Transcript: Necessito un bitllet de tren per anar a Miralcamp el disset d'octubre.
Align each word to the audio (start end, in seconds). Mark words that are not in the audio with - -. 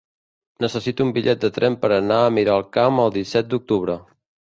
Necessito 0.63 1.03
un 1.07 1.11
bitllet 1.17 1.43
de 1.43 1.51
tren 1.57 1.75
per 1.83 1.91
anar 1.97 2.17
a 2.21 2.31
Miralcamp 2.39 3.03
el 3.05 3.13
disset 3.19 3.53
d'octubre. 3.53 3.99